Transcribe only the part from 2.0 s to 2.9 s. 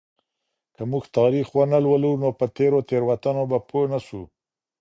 نو په تېرو